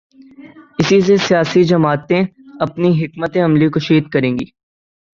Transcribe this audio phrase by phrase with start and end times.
[0.79, 2.21] اسی سے سیاسی جماعتیں
[2.59, 4.45] اپنی حکمت عملی کشید کریں گی۔